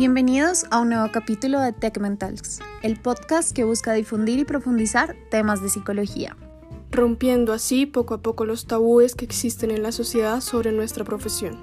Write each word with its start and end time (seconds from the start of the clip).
Bienvenidos 0.00 0.64
a 0.70 0.80
un 0.80 0.88
nuevo 0.88 1.12
capítulo 1.12 1.60
de 1.60 1.74
Tech 1.74 2.00
Mentals, 2.00 2.60
el 2.82 2.98
podcast 2.98 3.54
que 3.54 3.64
busca 3.64 3.92
difundir 3.92 4.38
y 4.38 4.46
profundizar 4.46 5.14
temas 5.30 5.62
de 5.62 5.68
psicología. 5.68 6.38
Rompiendo 6.90 7.52
así 7.52 7.84
poco 7.84 8.14
a 8.14 8.22
poco 8.22 8.46
los 8.46 8.66
tabúes 8.66 9.14
que 9.14 9.26
existen 9.26 9.70
en 9.70 9.82
la 9.82 9.92
sociedad 9.92 10.40
sobre 10.40 10.72
nuestra 10.72 11.04
profesión. 11.04 11.58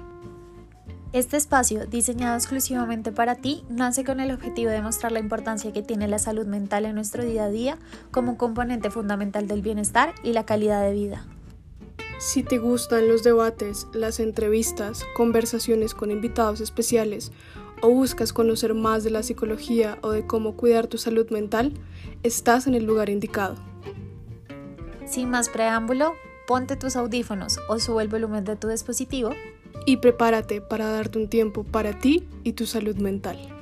Este 1.12 1.36
espacio, 1.36 1.88
diseñado 1.88 2.36
exclusivamente 2.36 3.10
para 3.10 3.34
ti, 3.34 3.64
nace 3.68 4.04
con 4.04 4.20
el 4.20 4.30
objetivo 4.30 4.70
de 4.70 4.82
mostrar 4.82 5.10
la 5.10 5.18
importancia 5.18 5.72
que 5.72 5.82
tiene 5.82 6.06
la 6.06 6.20
salud 6.20 6.46
mental 6.46 6.84
en 6.84 6.94
nuestro 6.94 7.24
día 7.24 7.46
a 7.46 7.50
día 7.50 7.76
como 8.12 8.30
un 8.30 8.36
componente 8.36 8.88
fundamental 8.92 9.48
del 9.48 9.62
bienestar 9.62 10.14
y 10.22 10.32
la 10.32 10.46
calidad 10.46 10.84
de 10.84 10.92
vida. 10.92 11.26
Si 12.20 12.44
te 12.44 12.58
gustan 12.58 13.08
los 13.08 13.24
debates, 13.24 13.88
las 13.92 14.20
entrevistas, 14.20 15.04
conversaciones 15.16 15.94
con 15.94 16.12
invitados 16.12 16.60
especiales 16.60 17.32
o 17.82 17.90
buscas 17.90 18.32
conocer 18.32 18.74
más 18.74 19.04
de 19.04 19.10
la 19.10 19.22
psicología 19.22 19.98
o 20.02 20.10
de 20.10 20.26
cómo 20.26 20.56
cuidar 20.56 20.86
tu 20.86 20.98
salud 20.98 21.28
mental, 21.30 21.72
estás 22.22 22.66
en 22.66 22.74
el 22.74 22.84
lugar 22.84 23.10
indicado. 23.10 23.56
Sin 25.06 25.30
más 25.30 25.48
preámbulo, 25.48 26.14
ponte 26.46 26.76
tus 26.76 26.96
audífonos 26.96 27.58
o 27.68 27.78
sube 27.78 28.02
el 28.02 28.08
volumen 28.08 28.44
de 28.44 28.56
tu 28.56 28.68
dispositivo 28.68 29.30
y 29.86 29.98
prepárate 29.98 30.60
para 30.60 30.86
darte 30.90 31.18
un 31.18 31.28
tiempo 31.28 31.64
para 31.64 31.98
ti 31.98 32.28
y 32.44 32.52
tu 32.52 32.66
salud 32.66 32.96
mental. 32.96 33.57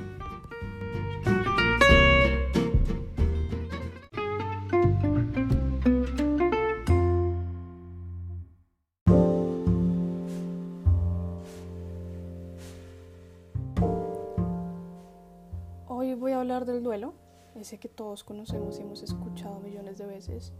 Ese 17.60 17.78
que 17.78 17.88
todos 17.88 18.24
conocemos 18.24 18.78
y 18.78 18.82
hemos 18.82 19.02
escuchado 19.02 19.60
millones 19.60 19.98
de 19.98 20.06
veces, 20.06 20.52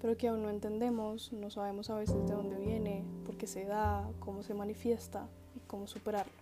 pero 0.00 0.16
que 0.16 0.28
aún 0.28 0.42
no 0.42 0.50
entendemos, 0.50 1.32
no 1.32 1.50
sabemos 1.50 1.90
a 1.90 1.96
veces 1.96 2.26
de 2.26 2.34
dónde 2.34 2.56
viene, 2.56 3.04
por 3.24 3.36
qué 3.36 3.46
se 3.46 3.64
da, 3.64 4.10
cómo 4.20 4.42
se 4.42 4.54
manifiesta 4.54 5.28
y 5.56 5.60
cómo 5.60 5.86
superarlo. 5.86 6.32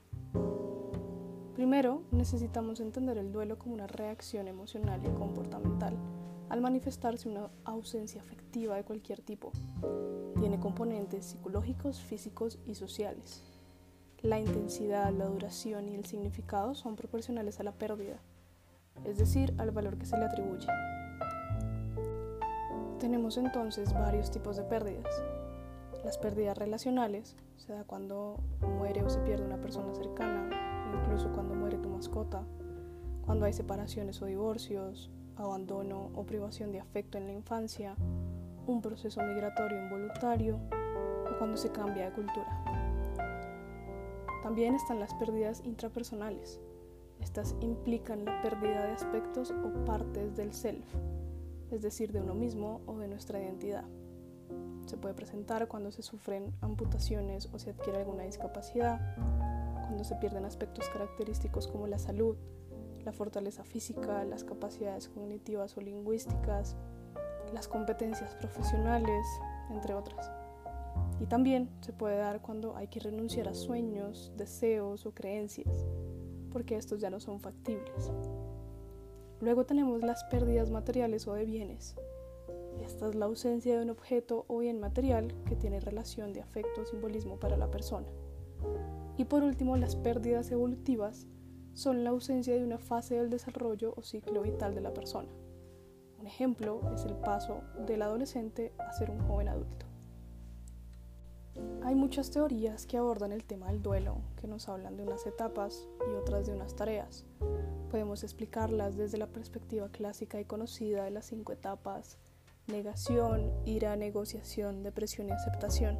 Primero, 1.54 2.02
necesitamos 2.10 2.80
entender 2.80 3.18
el 3.18 3.30
duelo 3.30 3.58
como 3.58 3.74
una 3.74 3.86
reacción 3.86 4.48
emocional 4.48 5.00
y 5.04 5.10
comportamental 5.10 5.96
al 6.48 6.60
manifestarse 6.60 7.28
una 7.28 7.50
ausencia 7.64 8.20
afectiva 8.20 8.76
de 8.76 8.84
cualquier 8.84 9.20
tipo. 9.20 9.52
Tiene 10.38 10.58
componentes 10.58 11.26
psicológicos, 11.26 12.00
físicos 12.00 12.58
y 12.66 12.74
sociales. 12.74 13.42
La 14.22 14.38
intensidad, 14.38 15.12
la 15.12 15.26
duración 15.26 15.88
y 15.88 15.94
el 15.94 16.04
significado 16.04 16.74
son 16.74 16.96
proporcionales 16.96 17.60
a 17.60 17.62
la 17.62 17.72
pérdida 17.72 18.20
es 19.04 19.18
decir, 19.18 19.54
al 19.58 19.70
valor 19.70 19.98
que 19.98 20.06
se 20.06 20.16
le 20.16 20.24
atribuye. 20.24 20.68
Tenemos 22.98 23.36
entonces 23.36 23.92
varios 23.92 24.30
tipos 24.30 24.56
de 24.56 24.62
pérdidas. 24.62 25.22
Las 26.04 26.18
pérdidas 26.18 26.56
relacionales 26.56 27.36
se 27.56 27.72
da 27.72 27.84
cuando 27.84 28.38
muere 28.78 29.02
o 29.02 29.10
se 29.10 29.20
pierde 29.20 29.44
una 29.44 29.60
persona 29.60 29.94
cercana, 29.94 30.48
incluso 30.94 31.32
cuando 31.32 31.54
muere 31.54 31.78
tu 31.78 31.88
mascota, 31.88 32.44
cuando 33.24 33.44
hay 33.44 33.52
separaciones 33.52 34.20
o 34.22 34.26
divorcios, 34.26 35.10
abandono 35.36 36.10
o 36.14 36.24
privación 36.24 36.72
de 36.72 36.80
afecto 36.80 37.18
en 37.18 37.26
la 37.26 37.32
infancia, 37.32 37.96
un 38.66 38.80
proceso 38.80 39.22
migratorio 39.22 39.82
involuntario 39.82 40.58
o 41.30 41.38
cuando 41.38 41.56
se 41.56 41.70
cambia 41.70 42.06
de 42.06 42.12
cultura. 42.12 42.64
También 44.42 44.74
están 44.74 45.00
las 45.00 45.14
pérdidas 45.14 45.62
intrapersonales, 45.64 46.60
estas 47.22 47.54
implican 47.60 48.24
la 48.24 48.42
pérdida 48.42 48.84
de 48.84 48.92
aspectos 48.92 49.52
o 49.52 49.84
partes 49.84 50.36
del 50.36 50.52
self, 50.52 50.84
es 51.70 51.80
decir, 51.80 52.12
de 52.12 52.20
uno 52.20 52.34
mismo 52.34 52.80
o 52.86 52.98
de 52.98 53.08
nuestra 53.08 53.40
identidad. 53.40 53.84
Se 54.86 54.96
puede 54.96 55.14
presentar 55.14 55.68
cuando 55.68 55.92
se 55.92 56.02
sufren 56.02 56.52
amputaciones 56.60 57.48
o 57.52 57.58
se 57.58 57.70
adquiere 57.70 58.00
alguna 58.00 58.24
discapacidad, 58.24 59.16
cuando 59.86 60.04
se 60.04 60.16
pierden 60.16 60.44
aspectos 60.44 60.88
característicos 60.88 61.68
como 61.68 61.86
la 61.86 61.98
salud, 61.98 62.36
la 63.04 63.12
fortaleza 63.12 63.64
física, 63.64 64.24
las 64.24 64.44
capacidades 64.44 65.08
cognitivas 65.08 65.76
o 65.76 65.80
lingüísticas, 65.80 66.76
las 67.54 67.68
competencias 67.68 68.34
profesionales, 68.34 69.26
entre 69.70 69.94
otras. 69.94 70.30
Y 71.20 71.26
también 71.26 71.70
se 71.80 71.92
puede 71.92 72.18
dar 72.18 72.42
cuando 72.42 72.76
hay 72.76 72.88
que 72.88 73.00
renunciar 73.00 73.48
a 73.48 73.54
sueños, 73.54 74.32
deseos 74.36 75.06
o 75.06 75.12
creencias 75.12 75.86
porque 76.52 76.76
estos 76.76 77.00
ya 77.00 77.10
no 77.10 77.20
son 77.20 77.40
factibles. 77.40 78.12
Luego 79.40 79.66
tenemos 79.66 80.02
las 80.02 80.22
pérdidas 80.24 80.70
materiales 80.70 81.26
o 81.26 81.34
de 81.34 81.44
bienes. 81.44 81.96
Esta 82.84 83.08
es 83.08 83.14
la 83.14 83.26
ausencia 83.26 83.76
de 83.76 83.82
un 83.82 83.90
objeto 83.90 84.44
o 84.48 84.58
bien 84.58 84.80
material 84.80 85.34
que 85.46 85.56
tiene 85.56 85.80
relación 85.80 86.32
de 86.32 86.42
afecto 86.42 86.82
o 86.82 86.84
simbolismo 86.84 87.38
para 87.38 87.56
la 87.56 87.70
persona. 87.70 88.06
Y 89.16 89.24
por 89.24 89.42
último, 89.42 89.76
las 89.76 89.96
pérdidas 89.96 90.50
evolutivas 90.50 91.26
son 91.74 92.04
la 92.04 92.10
ausencia 92.10 92.54
de 92.54 92.64
una 92.64 92.78
fase 92.78 93.16
del 93.16 93.30
desarrollo 93.30 93.94
o 93.96 94.02
ciclo 94.02 94.42
vital 94.42 94.74
de 94.74 94.80
la 94.80 94.92
persona. 94.94 95.28
Un 96.20 96.26
ejemplo 96.26 96.80
es 96.94 97.04
el 97.04 97.14
paso 97.14 97.62
del 97.86 98.02
adolescente 98.02 98.72
a 98.78 98.92
ser 98.92 99.10
un 99.10 99.20
joven 99.26 99.48
adulto. 99.48 99.91
Hay 101.82 101.94
muchas 101.94 102.30
teorías 102.30 102.86
que 102.86 102.96
abordan 102.96 103.32
el 103.32 103.44
tema 103.44 103.68
del 103.68 103.82
duelo, 103.82 104.18
que 104.40 104.46
nos 104.46 104.68
hablan 104.68 104.96
de 104.96 105.02
unas 105.02 105.26
etapas 105.26 105.88
y 106.10 106.14
otras 106.14 106.46
de 106.46 106.54
unas 106.54 106.74
tareas. 106.74 107.26
Podemos 107.90 108.22
explicarlas 108.22 108.96
desde 108.96 109.18
la 109.18 109.26
perspectiva 109.26 109.88
clásica 109.90 110.40
y 110.40 110.44
conocida 110.44 111.04
de 111.04 111.10
las 111.10 111.26
cinco 111.26 111.52
etapas, 111.52 112.18
negación, 112.68 113.52
ira, 113.66 113.96
negociación, 113.96 114.82
depresión 114.82 115.28
y 115.28 115.32
aceptación, 115.32 115.98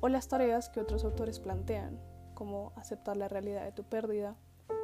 o 0.00 0.08
las 0.08 0.28
tareas 0.28 0.68
que 0.68 0.80
otros 0.80 1.04
autores 1.04 1.40
plantean, 1.40 1.98
como 2.34 2.72
aceptar 2.76 3.16
la 3.16 3.28
realidad 3.28 3.64
de 3.64 3.72
tu 3.72 3.84
pérdida, 3.84 4.36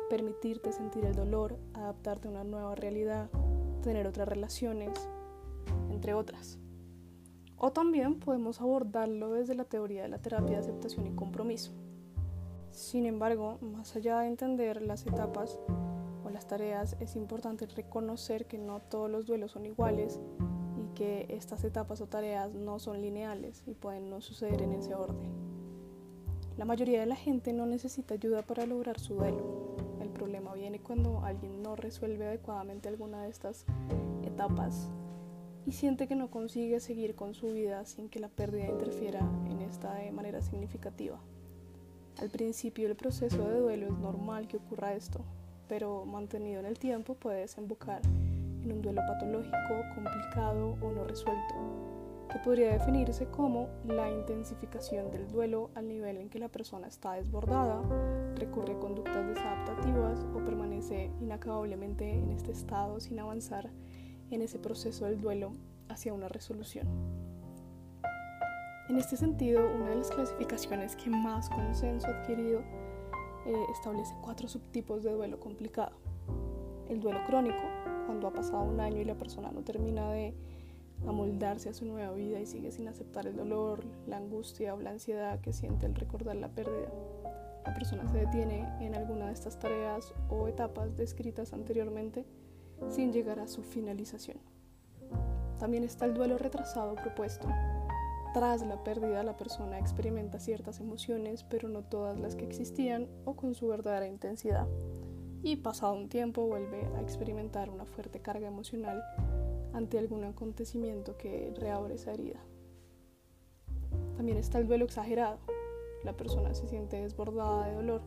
permitirte 0.08 0.72
sentir 0.72 1.04
el 1.04 1.14
dolor, 1.14 1.58
adaptarte 1.74 2.28
a 2.28 2.30
una 2.30 2.44
nueva 2.44 2.74
realidad, 2.74 3.28
tener 3.82 4.06
otras 4.06 4.28
relaciones, 4.28 5.08
entre 5.90 6.14
otras. 6.14 6.58
O 7.60 7.70
también 7.72 8.20
podemos 8.20 8.60
abordarlo 8.60 9.32
desde 9.32 9.54
la 9.54 9.64
teoría 9.64 10.02
de 10.02 10.08
la 10.08 10.18
terapia 10.18 10.56
de 10.56 10.62
aceptación 10.62 11.06
y 11.08 11.10
compromiso. 11.10 11.72
Sin 12.70 13.04
embargo, 13.06 13.58
más 13.60 13.96
allá 13.96 14.20
de 14.20 14.28
entender 14.28 14.80
las 14.80 15.04
etapas 15.04 15.58
o 16.24 16.30
las 16.30 16.46
tareas, 16.46 16.96
es 17.00 17.16
importante 17.16 17.66
reconocer 17.66 18.46
que 18.46 18.58
no 18.58 18.80
todos 18.80 19.10
los 19.10 19.26
duelos 19.26 19.50
son 19.52 19.66
iguales 19.66 20.20
y 20.76 20.94
que 20.94 21.26
estas 21.30 21.64
etapas 21.64 22.00
o 22.00 22.06
tareas 22.06 22.54
no 22.54 22.78
son 22.78 23.02
lineales 23.02 23.64
y 23.66 23.74
pueden 23.74 24.08
no 24.08 24.20
suceder 24.20 24.62
en 24.62 24.74
ese 24.74 24.94
orden. 24.94 25.48
La 26.56 26.64
mayoría 26.64 27.00
de 27.00 27.06
la 27.06 27.16
gente 27.16 27.52
no 27.52 27.66
necesita 27.66 28.14
ayuda 28.14 28.42
para 28.42 28.66
lograr 28.66 29.00
su 29.00 29.14
duelo. 29.14 29.76
El 30.00 30.10
problema 30.10 30.54
viene 30.54 30.78
cuando 30.78 31.24
alguien 31.24 31.62
no 31.62 31.74
resuelve 31.74 32.26
adecuadamente 32.26 32.88
alguna 32.88 33.24
de 33.24 33.30
estas 33.30 33.64
etapas 34.22 34.90
y 35.68 35.72
siente 35.72 36.08
que 36.08 36.16
no 36.16 36.30
consigue 36.30 36.80
seguir 36.80 37.14
con 37.14 37.34
su 37.34 37.52
vida 37.52 37.84
sin 37.84 38.08
que 38.08 38.20
la 38.20 38.28
pérdida 38.28 38.66
interfiera 38.66 39.20
en 39.50 39.60
esta 39.60 39.92
de 39.96 40.10
manera 40.10 40.40
significativa. 40.40 41.20
Al 42.22 42.30
principio 42.30 42.88
del 42.88 42.96
proceso 42.96 43.46
de 43.46 43.60
duelo 43.60 43.86
es 43.88 43.98
normal 43.98 44.48
que 44.48 44.56
ocurra 44.56 44.94
esto, 44.94 45.20
pero 45.68 46.06
mantenido 46.06 46.58
en 46.58 46.64
el 46.64 46.78
tiempo 46.78 47.16
puede 47.16 47.40
desembocar 47.40 48.00
en 48.06 48.72
un 48.72 48.80
duelo 48.80 49.02
patológico, 49.06 49.84
complicado 49.94 50.78
o 50.80 50.90
no 50.90 51.04
resuelto, 51.04 51.54
que 52.32 52.38
podría 52.38 52.72
definirse 52.72 53.26
como 53.26 53.68
la 53.86 54.10
intensificación 54.10 55.10
del 55.10 55.28
duelo 55.28 55.68
al 55.74 55.86
nivel 55.86 56.16
en 56.16 56.30
que 56.30 56.38
la 56.38 56.48
persona 56.48 56.88
está 56.88 57.12
desbordada, 57.12 57.82
recurre 58.36 58.72
a 58.72 58.78
conductas 58.78 59.26
desadaptativas 59.26 60.24
o 60.34 60.42
permanece 60.46 61.10
inacabablemente 61.20 62.10
en 62.10 62.30
este 62.30 62.52
estado 62.52 63.00
sin 63.00 63.18
avanzar 63.18 63.68
en 64.30 64.42
ese 64.42 64.58
proceso 64.58 65.06
del 65.06 65.20
duelo 65.20 65.52
hacia 65.88 66.12
una 66.12 66.28
resolución. 66.28 66.86
En 68.88 68.96
este 68.96 69.16
sentido, 69.16 69.60
una 69.74 69.90
de 69.90 69.96
las 69.96 70.10
clasificaciones 70.10 70.96
que 70.96 71.10
más 71.10 71.50
consenso 71.50 72.06
ha 72.06 72.20
adquirido 72.20 72.60
eh, 73.46 73.64
establece 73.70 74.14
cuatro 74.22 74.48
subtipos 74.48 75.02
de 75.02 75.12
duelo 75.12 75.38
complicado. 75.38 75.96
El 76.88 77.00
duelo 77.00 77.20
crónico, 77.26 77.62
cuando 78.06 78.26
ha 78.26 78.32
pasado 78.32 78.62
un 78.62 78.80
año 78.80 79.00
y 79.00 79.04
la 79.04 79.18
persona 79.18 79.52
no 79.52 79.62
termina 79.62 80.10
de 80.10 80.34
amoldarse 81.06 81.68
a 81.68 81.74
su 81.74 81.84
nueva 81.84 82.12
vida 82.14 82.40
y 82.40 82.46
sigue 82.46 82.72
sin 82.72 82.88
aceptar 82.88 83.26
el 83.26 83.36
dolor, 83.36 83.84
la 84.06 84.16
angustia 84.16 84.74
o 84.74 84.80
la 84.80 84.90
ansiedad 84.90 85.40
que 85.40 85.52
siente 85.52 85.84
al 85.84 85.94
recordar 85.94 86.36
la 86.36 86.48
pérdida. 86.48 86.90
La 87.66 87.74
persona 87.74 88.08
se 88.08 88.16
detiene 88.16 88.66
en 88.80 88.94
alguna 88.94 89.26
de 89.26 89.34
estas 89.34 89.58
tareas 89.58 90.14
o 90.30 90.48
etapas 90.48 90.96
descritas 90.96 91.52
anteriormente 91.52 92.24
sin 92.88 93.12
llegar 93.12 93.40
a 93.40 93.48
su 93.48 93.62
finalización. 93.62 94.38
También 95.58 95.84
está 95.84 96.04
el 96.04 96.14
duelo 96.14 96.38
retrasado 96.38 96.94
propuesto. 96.94 97.48
Tras 98.32 98.64
la 98.64 98.82
pérdida, 98.84 99.22
la 99.22 99.36
persona 99.36 99.78
experimenta 99.78 100.38
ciertas 100.38 100.80
emociones, 100.80 101.44
pero 101.44 101.68
no 101.68 101.82
todas 101.82 102.18
las 102.18 102.36
que 102.36 102.44
existían 102.44 103.08
o 103.24 103.34
con 103.34 103.54
su 103.54 103.68
verdadera 103.68 104.06
intensidad. 104.06 104.68
y 105.40 105.54
pasado 105.54 105.94
un 105.94 106.08
tiempo 106.08 106.46
vuelve 106.46 106.84
a 106.96 107.00
experimentar 107.00 107.70
una 107.70 107.84
fuerte 107.84 108.20
carga 108.20 108.48
emocional 108.48 109.04
ante 109.72 109.96
algún 109.96 110.24
acontecimiento 110.24 111.16
que 111.16 111.52
reabre 111.56 111.94
esa 111.94 112.12
herida. 112.12 112.40
También 114.16 114.36
está 114.36 114.58
el 114.58 114.66
duelo 114.66 114.84
exagerado. 114.84 115.38
La 116.02 116.16
persona 116.16 116.54
se 116.54 116.66
siente 116.66 117.00
desbordada 117.00 117.68
de 117.68 117.74
dolor 117.76 118.02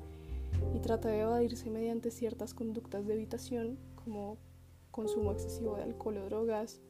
y 0.75 0.79
trata 0.79 1.07
de 1.07 1.21
evadirse 1.21 1.69
mediante 1.69 2.11
ciertas 2.11 2.53
conductas 2.53 3.07
de 3.07 3.13
evitación 3.13 3.79
como 4.03 4.37
consumo 4.91 5.31
excesivo 5.31 5.75
de 5.75 5.83
alcohol 5.83 6.17
o 6.17 6.25
drogas, 6.25 6.81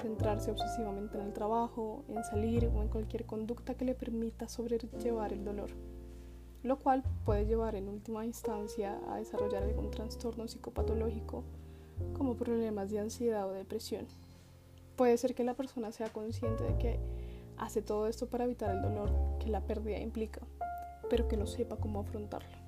centrarse 0.00 0.50
obsesivamente 0.50 1.18
en 1.18 1.24
el 1.24 1.32
trabajo, 1.32 2.04
en 2.08 2.24
salir 2.24 2.70
o 2.74 2.82
en 2.82 2.88
cualquier 2.88 3.26
conducta 3.26 3.74
que 3.74 3.84
le 3.84 3.94
permita 3.94 4.48
sobrellevar 4.48 5.32
el 5.32 5.44
dolor, 5.44 5.70
lo 6.62 6.78
cual 6.78 7.02
puede 7.24 7.46
llevar 7.46 7.74
en 7.74 7.88
última 7.88 8.24
instancia 8.24 9.00
a 9.08 9.16
desarrollar 9.16 9.62
algún 9.62 9.90
trastorno 9.90 10.46
psicopatológico 10.48 11.44
como 12.16 12.36
problemas 12.36 12.90
de 12.90 13.00
ansiedad 13.00 13.48
o 13.48 13.52
depresión. 13.52 14.06
Puede 14.96 15.16
ser 15.16 15.34
que 15.34 15.44
la 15.44 15.54
persona 15.54 15.92
sea 15.92 16.10
consciente 16.10 16.64
de 16.64 16.78
que 16.78 17.00
hace 17.56 17.82
todo 17.82 18.06
esto 18.06 18.28
para 18.28 18.44
evitar 18.44 18.74
el 18.74 18.82
dolor 18.82 19.10
que 19.38 19.48
la 19.48 19.60
pérdida 19.60 19.98
implica, 19.98 20.40
pero 21.08 21.28
que 21.28 21.36
no 21.36 21.46
sepa 21.46 21.76
cómo 21.76 22.00
afrontarlo. 22.00 22.58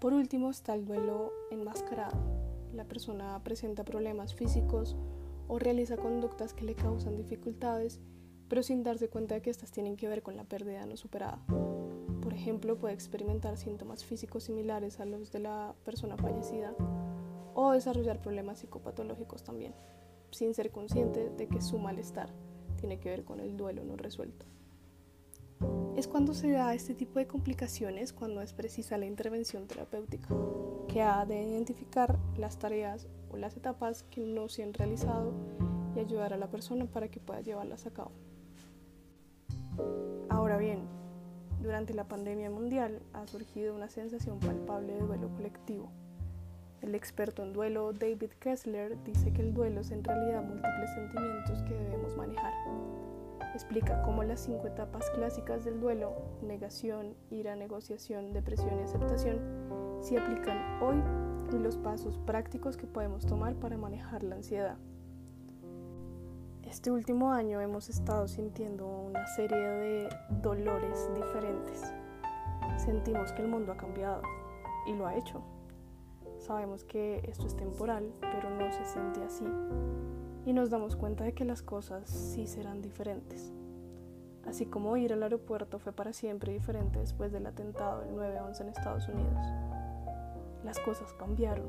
Por 0.00 0.14
último 0.14 0.50
está 0.50 0.74
el 0.74 0.86
duelo 0.86 1.30
enmascarado. 1.50 2.39
La 2.74 2.84
persona 2.84 3.40
presenta 3.42 3.84
problemas 3.84 4.34
físicos 4.34 4.96
o 5.48 5.58
realiza 5.58 5.96
conductas 5.96 6.54
que 6.54 6.64
le 6.64 6.74
causan 6.74 7.16
dificultades, 7.16 8.00
pero 8.48 8.62
sin 8.62 8.82
darse 8.82 9.08
cuenta 9.08 9.34
de 9.34 9.42
que 9.42 9.50
estas 9.50 9.72
tienen 9.72 9.96
que 9.96 10.08
ver 10.08 10.22
con 10.22 10.36
la 10.36 10.44
pérdida 10.44 10.86
no 10.86 10.96
superada. 10.96 11.44
Por 12.22 12.32
ejemplo, 12.32 12.78
puede 12.78 12.94
experimentar 12.94 13.56
síntomas 13.56 14.04
físicos 14.04 14.44
similares 14.44 15.00
a 15.00 15.06
los 15.06 15.32
de 15.32 15.40
la 15.40 15.74
persona 15.84 16.16
fallecida 16.16 16.74
o 17.54 17.72
desarrollar 17.72 18.20
problemas 18.20 18.60
psicopatológicos 18.60 19.42
también, 19.42 19.74
sin 20.30 20.54
ser 20.54 20.70
consciente 20.70 21.30
de 21.30 21.48
que 21.48 21.60
su 21.60 21.78
malestar 21.78 22.30
tiene 22.76 23.00
que 23.00 23.10
ver 23.10 23.24
con 23.24 23.40
el 23.40 23.56
duelo 23.56 23.84
no 23.84 23.96
resuelto. 23.96 24.46
Es 25.96 26.06
cuando 26.06 26.34
se 26.34 26.50
da 26.50 26.72
este 26.74 26.94
tipo 26.94 27.18
de 27.18 27.26
complicaciones 27.26 28.12
cuando 28.12 28.40
es 28.40 28.52
precisa 28.52 28.96
la 28.96 29.06
intervención 29.06 29.66
terapéutica, 29.66 30.28
que 30.88 31.02
ha 31.02 31.26
de 31.26 31.42
identificar 31.42 32.18
las 32.38 32.58
tareas 32.58 33.08
o 33.30 33.36
las 33.36 33.56
etapas 33.56 34.04
que 34.04 34.24
no 34.24 34.48
se 34.48 34.62
han 34.62 34.72
realizado 34.72 35.32
y 35.94 35.98
ayudar 35.98 36.32
a 36.32 36.36
la 36.38 36.50
persona 36.50 36.86
para 36.86 37.08
que 37.08 37.20
pueda 37.20 37.40
llevarlas 37.40 37.86
a 37.86 37.90
cabo. 37.90 38.12
Ahora 40.28 40.56
bien, 40.56 40.80
durante 41.60 41.92
la 41.92 42.08
pandemia 42.08 42.50
mundial 42.50 43.02
ha 43.12 43.26
surgido 43.26 43.74
una 43.74 43.90
sensación 43.90 44.38
palpable 44.38 44.94
de 44.94 45.00
duelo 45.00 45.28
colectivo. 45.34 45.90
El 46.80 46.94
experto 46.94 47.42
en 47.42 47.52
duelo 47.52 47.92
David 47.92 48.30
Kessler 48.38 48.96
dice 49.04 49.32
que 49.32 49.42
el 49.42 49.52
duelo 49.52 49.82
es 49.82 49.90
en 49.90 50.02
realidad 50.02 50.42
múltiples 50.42 50.94
sentimientos 50.94 51.62
que 51.64 51.74
debemos 51.74 52.16
manejar. 52.16 52.54
Explica 53.54 54.02
cómo 54.02 54.22
las 54.22 54.40
cinco 54.40 54.66
etapas 54.66 55.10
clásicas 55.10 55.64
del 55.64 55.80
duelo, 55.80 56.12
negación, 56.42 57.16
ira, 57.30 57.56
negociación, 57.56 58.32
depresión 58.32 58.78
y 58.78 58.82
aceptación, 58.82 59.40
se 60.00 60.18
aplican 60.18 60.82
hoy 60.82 61.02
y 61.52 61.58
los 61.58 61.76
pasos 61.76 62.18
prácticos 62.18 62.76
que 62.76 62.86
podemos 62.86 63.26
tomar 63.26 63.56
para 63.56 63.76
manejar 63.76 64.22
la 64.22 64.36
ansiedad. 64.36 64.76
Este 66.62 66.92
último 66.92 67.32
año 67.32 67.60
hemos 67.60 67.88
estado 67.88 68.28
sintiendo 68.28 68.86
una 68.86 69.26
serie 69.26 69.58
de 69.58 70.08
dolores 70.40 71.10
diferentes. 71.14 71.92
Sentimos 72.76 73.32
que 73.32 73.42
el 73.42 73.48
mundo 73.48 73.72
ha 73.72 73.76
cambiado 73.76 74.22
y 74.86 74.94
lo 74.94 75.06
ha 75.06 75.16
hecho. 75.16 75.42
Sabemos 76.38 76.84
que 76.84 77.20
esto 77.28 77.46
es 77.46 77.56
temporal, 77.56 78.12
pero 78.20 78.48
no 78.50 78.70
se 78.72 78.84
siente 78.84 79.22
así. 79.24 79.44
Y 80.46 80.52
nos 80.52 80.70
damos 80.70 80.96
cuenta 80.96 81.24
de 81.24 81.34
que 81.34 81.44
las 81.44 81.62
cosas 81.62 82.08
sí 82.08 82.46
serán 82.46 82.82
diferentes. 82.82 83.52
Así 84.46 84.66
como 84.66 84.96
ir 84.96 85.12
al 85.12 85.22
aeropuerto 85.22 85.78
fue 85.78 85.92
para 85.92 86.12
siempre 86.12 86.52
diferente 86.52 86.98
después 86.98 87.30
del 87.30 87.46
atentado 87.46 88.00
del 88.00 88.14
9-11 88.14 88.60
en 88.62 88.68
Estados 88.68 89.08
Unidos 89.08 89.46
las 90.64 90.78
cosas 90.78 91.12
cambiaron. 91.14 91.68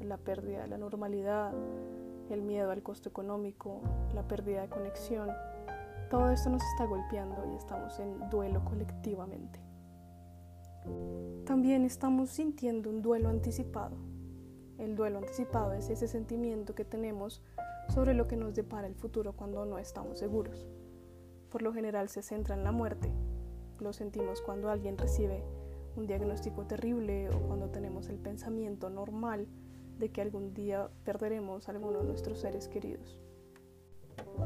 La 0.00 0.16
pérdida 0.16 0.62
de 0.62 0.68
la 0.68 0.78
normalidad, 0.78 1.52
el 2.30 2.42
miedo 2.42 2.70
al 2.70 2.82
costo 2.82 3.08
económico, 3.08 3.80
la 4.14 4.26
pérdida 4.26 4.62
de 4.62 4.68
conexión, 4.68 5.28
todo 6.10 6.30
esto 6.30 6.50
nos 6.50 6.62
está 6.72 6.86
golpeando 6.86 7.46
y 7.52 7.56
estamos 7.56 7.98
en 8.00 8.30
duelo 8.30 8.64
colectivamente. 8.64 9.60
También 11.44 11.84
estamos 11.84 12.30
sintiendo 12.30 12.88
un 12.88 13.02
duelo 13.02 13.28
anticipado. 13.28 13.96
El 14.78 14.96
duelo 14.96 15.18
anticipado 15.18 15.74
es 15.74 15.90
ese 15.90 16.08
sentimiento 16.08 16.74
que 16.74 16.86
tenemos 16.86 17.42
sobre 17.90 18.14
lo 18.14 18.28
que 18.28 18.36
nos 18.36 18.54
depara 18.54 18.86
el 18.86 18.94
futuro 18.94 19.32
cuando 19.32 19.64
no 19.66 19.78
estamos 19.78 20.18
seguros. 20.18 20.68
Por 21.50 21.62
lo 21.62 21.72
general 21.72 22.08
se 22.08 22.22
centra 22.22 22.54
en 22.54 22.64
la 22.64 22.72
muerte. 22.72 23.12
Lo 23.80 23.92
sentimos 23.92 24.40
cuando 24.40 24.70
alguien 24.70 24.96
recibe 24.96 25.42
un 25.96 26.06
diagnóstico 26.06 26.66
terrible 26.66 27.28
o 27.30 27.40
cuando 27.40 27.70
tenemos 27.70 28.08
el 28.08 28.18
pensamiento 28.18 28.90
normal 28.90 29.48
de 29.98 30.10
que 30.10 30.22
algún 30.22 30.54
día 30.54 30.88
perderemos 31.04 31.68
a 31.68 31.72
alguno 31.72 31.98
de 31.98 32.04
nuestros 32.04 32.38
seres 32.38 32.68
queridos. 32.68 33.18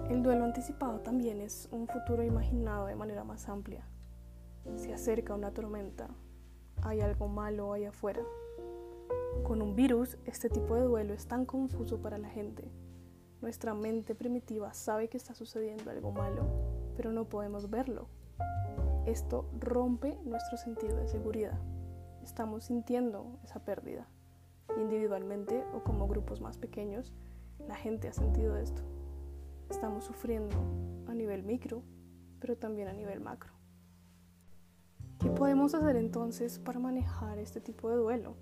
El 0.09 0.23
duelo 0.23 0.45
anticipado 0.45 1.01
también 1.01 1.41
es 1.41 1.69
un 1.71 1.87
futuro 1.87 2.23
imaginado 2.25 2.87
de 2.87 2.97
manera 2.97 3.25
más 3.25 3.49
amplia. 3.49 3.87
Se 4.77 4.95
acerca 4.95 5.35
una 5.35 5.53
tormenta, 5.53 6.09
hay 6.83 7.01
algo 7.01 7.29
malo 7.29 7.73
ahí 7.73 7.85
afuera. 7.85 8.23
Con 9.43 9.61
un 9.61 9.77
virus, 9.77 10.17
este 10.25 10.49
tipo 10.49 10.75
de 10.75 10.83
duelo 10.83 11.13
es 11.13 11.27
tan 11.27 11.45
confuso 11.45 12.01
para 12.01 12.19
la 12.19 12.31
gente. 12.31 12.71
Nuestra 13.45 13.75
mente 13.75 14.17
primitiva 14.17 14.75
sabe 14.75 15.09
que 15.09 15.17
está 15.17 15.35
sucediendo 15.35 15.89
algo 15.89 16.11
malo, 16.11 16.43
pero 16.97 17.13
no 17.13 17.29
podemos 17.29 17.71
verlo 17.71 18.09
esto 19.07 19.45
rompe 19.61 20.19
nuestro 20.25 20.57
sentido 20.57 20.97
de 20.97 21.09
seguridad. 21.09 21.59
Estamos 22.23 22.65
sintiendo 22.65 23.39
esa 23.45 23.63
pérdida. 23.63 24.09
Individualmente 24.79 25.63
o 25.75 25.85
como 25.85 26.09
grupos 26.09 26.41
más 26.41 26.57
pequeños, 26.57 27.13
la 27.69 27.75
gente 27.75 28.09
ha 28.09 28.15
sentido 28.15 28.57
esto. 28.57 28.83
Estamos 29.69 30.05
sufriendo 30.05 30.57
a 31.07 31.13
nivel 31.13 31.43
micro, 31.43 31.83
pero 32.41 32.57
también 32.57 32.89
a 32.89 32.95
nivel 32.95 33.21
macro. 33.21 33.53
¿Qué 35.19 35.29
podemos 35.29 35.75
hacer 35.75 35.97
entonces 35.97 36.59
para 36.59 36.79
manejar 36.79 37.39
este 37.39 37.61
tipo 37.61 37.91
de 37.91 37.97
duelo? 37.97 38.37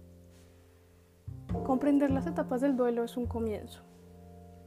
Comprender 1.65 2.13
las 2.13 2.29
etapas 2.29 2.61
del 2.61 2.77
duelo 2.77 3.03
es 3.03 3.17
un 3.17 3.27
comienzo, 3.27 3.83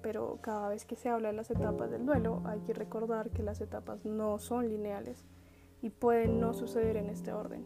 pero 0.05 0.37
cada 0.39 0.69
vez 0.69 0.85
que 0.85 0.95
se 0.95 1.09
habla 1.09 1.29
de 1.29 1.33
las 1.33 1.49
etapas 1.49 1.89
del 1.89 2.05
duelo 2.05 2.43
hay 2.45 2.59
que 2.59 2.75
recordar 2.75 3.31
que 3.31 3.41
las 3.41 3.59
etapas 3.59 4.05
no 4.05 4.37
son 4.37 4.69
lineales 4.69 5.25
y 5.81 5.89
puede 5.89 6.27
no 6.27 6.53
suceder 6.53 6.95
en 6.95 7.09
este 7.09 7.33
orden. 7.33 7.65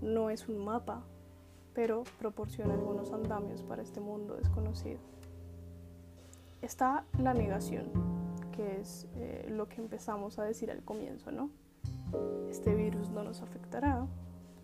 No 0.00 0.30
es 0.30 0.48
un 0.48 0.56
mapa, 0.64 1.04
pero 1.74 2.04
proporciona 2.18 2.72
algunos 2.72 3.12
andamios 3.12 3.62
para 3.62 3.82
este 3.82 4.00
mundo 4.00 4.36
desconocido. 4.36 5.00
Está 6.62 7.04
la 7.18 7.34
negación, 7.34 7.92
que 8.52 8.80
es 8.80 9.06
eh, 9.16 9.44
lo 9.50 9.68
que 9.68 9.82
empezamos 9.82 10.38
a 10.38 10.44
decir 10.44 10.70
al 10.70 10.82
comienzo, 10.82 11.30
¿no? 11.30 11.50
Este 12.48 12.74
virus 12.74 13.10
no 13.10 13.22
nos 13.22 13.42
afectará, 13.42 14.06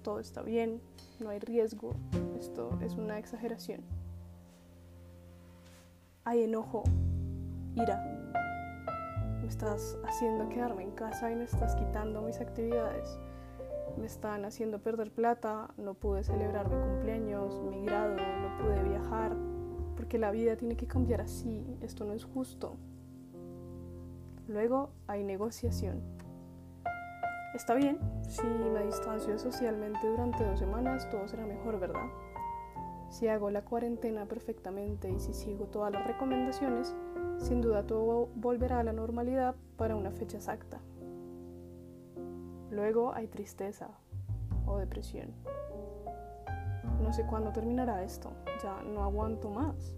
todo 0.02 0.19
está 0.19 0.40
bien, 0.40 0.81
no 1.21 1.28
hay 1.28 1.40
riesgo, 1.40 1.95
esto 2.38 2.71
es 2.81 2.95
una 2.95 3.19
exageración. 3.19 3.83
Hay 6.25 6.45
enojo, 6.45 6.85
ira, 7.75 8.00
me 9.41 9.49
estás 9.49 9.99
haciendo 10.05 10.49
quedarme 10.49 10.85
en 10.85 10.93
casa 10.93 11.33
y 11.33 11.35
me 11.35 11.43
estás 11.43 11.75
quitando 11.75 12.23
mis 12.23 12.41
actividades. 12.41 13.19
Me 13.99 14.07
están 14.07 14.45
haciendo 14.45 14.79
perder 14.79 15.11
plata, 15.11 15.71
no 15.76 15.95
pude 15.95 16.23
celebrar 16.23 16.69
mi 16.69 16.81
cumpleaños, 16.81 17.61
mi 17.62 17.85
grado, 17.85 18.14
no 18.14 18.57
pude 18.57 18.88
viajar, 18.88 19.37
porque 19.97 20.17
la 20.17 20.31
vida 20.31 20.55
tiene 20.55 20.76
que 20.76 20.87
cambiar 20.87 21.23
así, 21.23 21.67
esto 21.81 22.05
no 22.05 22.12
es 22.12 22.25
justo. 22.25 22.76
Luego 24.47 24.91
hay 25.09 25.25
negociación. 25.25 26.02
Está 27.52 27.75
bien, 27.75 27.99
si 28.29 28.47
me 28.47 28.85
distancio 28.85 29.41
socialmente 29.41 30.07
durante 30.07 30.45
dos 30.45 30.61
semanas, 30.61 31.11
todo 31.11 31.26
será 31.26 31.45
mejor, 31.47 31.81
¿verdad? 31.81 32.07
Si 33.12 33.28
hago 33.28 33.50
la 33.50 33.61
cuarentena 33.61 34.25
perfectamente 34.25 35.11
y 35.11 35.21
si 35.21 35.35
sigo 35.35 35.66
todas 35.66 35.92
las 35.92 36.07
recomendaciones, 36.07 36.95
sin 37.37 37.61
duda 37.61 37.87
todo 37.87 38.31
volverá 38.37 38.81
a 38.81 38.85
la 38.85 38.95
normalidad 38.95 39.54
para 39.76 39.97
una 39.97 40.11
fecha 40.11 40.38
exacta. 40.38 40.81
Luego 42.71 43.12
hay 43.12 43.26
tristeza 43.26 43.90
o 44.64 44.78
depresión. 44.78 45.35
No 47.02 47.12
sé 47.12 47.26
cuándo 47.26 47.52
terminará 47.52 48.02
esto, 48.02 48.33
ya 48.62 48.83
no 48.83 49.04
aguanto 49.04 49.50
más. 49.50 49.95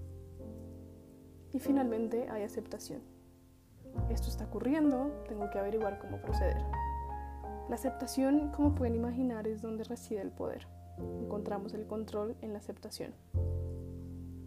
Y 1.52 1.60
finalmente 1.60 2.28
hay 2.28 2.42
aceptación. 2.42 3.00
Esto 4.10 4.26
está 4.26 4.46
ocurriendo, 4.46 5.22
tengo 5.28 5.48
que 5.50 5.60
averiguar 5.60 6.00
cómo 6.00 6.20
proceder. 6.20 6.60
La 7.68 7.76
aceptación, 7.76 8.50
como 8.50 8.74
pueden 8.74 8.96
imaginar, 8.96 9.46
es 9.46 9.62
donde 9.62 9.84
reside 9.84 10.20
el 10.20 10.32
poder. 10.32 10.66
Encontramos 10.98 11.74
el 11.74 11.86
control 11.86 12.36
en 12.40 12.52
la 12.52 12.58
aceptación. 12.58 13.12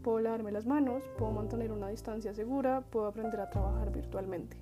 Puedo 0.04 0.20
lavarme 0.20 0.52
las 0.52 0.66
manos, 0.66 1.04
puedo 1.18 1.32
mantener 1.32 1.72
una 1.72 1.90
distancia 1.90 2.34
segura, 2.34 2.86
puedo 2.90 3.08
aprender 3.08 3.40
a 3.42 3.50
trabajar 3.50 3.92
virtualmente. 3.92 4.58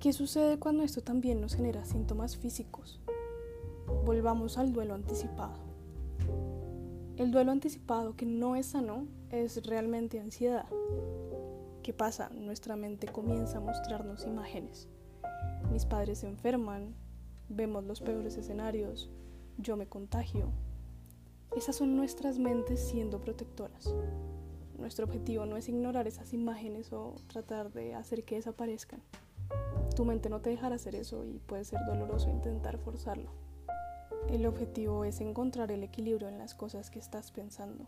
¿Qué 0.00 0.12
sucede 0.12 0.58
cuando 0.58 0.82
esto 0.82 1.02
también 1.02 1.40
nos 1.40 1.54
genera 1.54 1.84
síntomas 1.84 2.36
físicos? 2.36 3.00
Volvamos 4.04 4.56
al 4.56 4.72
duelo 4.72 4.94
anticipado. 4.94 5.58
El 7.16 7.30
duelo 7.30 7.52
anticipado 7.52 8.16
que 8.16 8.24
no 8.24 8.56
es 8.56 8.66
sano 8.66 9.06
es 9.30 9.66
realmente 9.66 10.18
ansiedad. 10.18 10.64
¿Qué 11.82 11.92
pasa? 11.92 12.30
Nuestra 12.30 12.76
mente 12.76 13.08
comienza 13.08 13.58
a 13.58 13.60
mostrarnos 13.60 14.26
imágenes. 14.26 14.88
Mis 15.70 15.84
padres 15.84 16.20
se 16.20 16.28
enferman, 16.28 16.94
vemos 17.50 17.84
los 17.84 18.00
peores 18.00 18.36
escenarios, 18.38 19.10
yo 19.62 19.76
me 19.76 19.86
contagio. 19.86 20.50
Esas 21.56 21.76
son 21.76 21.96
nuestras 21.96 22.38
mentes 22.38 22.80
siendo 22.80 23.20
protectoras. 23.20 23.94
Nuestro 24.78 25.04
objetivo 25.04 25.46
no 25.46 25.56
es 25.56 25.68
ignorar 25.68 26.06
esas 26.06 26.32
imágenes 26.32 26.92
o 26.92 27.16
tratar 27.26 27.72
de 27.72 27.94
hacer 27.94 28.24
que 28.24 28.36
desaparezcan. 28.36 29.02
Tu 29.94 30.04
mente 30.04 30.30
no 30.30 30.40
te 30.40 30.50
dejará 30.50 30.76
hacer 30.76 30.94
eso 30.94 31.24
y 31.26 31.38
puede 31.38 31.64
ser 31.64 31.80
doloroso 31.86 32.30
intentar 32.30 32.78
forzarlo. 32.78 33.30
El 34.28 34.46
objetivo 34.46 35.04
es 35.04 35.20
encontrar 35.20 35.72
el 35.72 35.82
equilibrio 35.82 36.28
en 36.28 36.38
las 36.38 36.54
cosas 36.54 36.90
que 36.90 36.98
estás 36.98 37.32
pensando. 37.32 37.86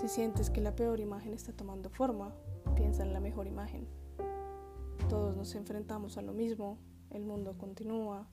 Si 0.00 0.08
sientes 0.08 0.50
que 0.50 0.60
la 0.60 0.74
peor 0.74 1.00
imagen 1.00 1.34
está 1.34 1.52
tomando 1.52 1.90
forma, 1.90 2.34
piensa 2.74 3.02
en 3.02 3.12
la 3.12 3.20
mejor 3.20 3.46
imagen. 3.46 3.86
Todos 5.08 5.36
nos 5.36 5.54
enfrentamos 5.54 6.18
a 6.18 6.22
lo 6.22 6.32
mismo, 6.32 6.78
el 7.10 7.24
mundo 7.24 7.56
continúa, 7.58 8.26